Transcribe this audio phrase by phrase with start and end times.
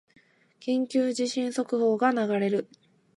[0.59, 2.67] 緊急地震速報が流れる